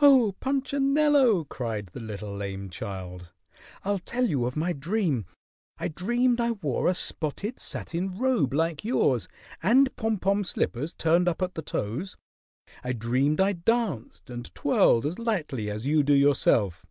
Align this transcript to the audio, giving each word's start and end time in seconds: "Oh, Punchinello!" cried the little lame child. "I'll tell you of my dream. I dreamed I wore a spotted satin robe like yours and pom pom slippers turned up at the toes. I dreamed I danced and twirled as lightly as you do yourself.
"Oh, 0.00 0.36
Punchinello!" 0.38 1.42
cried 1.44 1.88
the 1.92 1.98
little 1.98 2.32
lame 2.32 2.70
child. 2.70 3.32
"I'll 3.84 3.98
tell 3.98 4.24
you 4.24 4.44
of 4.46 4.54
my 4.56 4.72
dream. 4.72 5.26
I 5.78 5.88
dreamed 5.88 6.40
I 6.40 6.52
wore 6.52 6.86
a 6.86 6.94
spotted 6.94 7.58
satin 7.58 8.16
robe 8.16 8.54
like 8.54 8.84
yours 8.84 9.26
and 9.60 9.96
pom 9.96 10.18
pom 10.20 10.44
slippers 10.44 10.94
turned 10.94 11.26
up 11.26 11.42
at 11.42 11.54
the 11.56 11.62
toes. 11.62 12.16
I 12.84 12.92
dreamed 12.92 13.40
I 13.40 13.52
danced 13.54 14.30
and 14.30 14.54
twirled 14.54 15.04
as 15.04 15.18
lightly 15.18 15.68
as 15.70 15.88
you 15.88 16.04
do 16.04 16.14
yourself. 16.14 16.86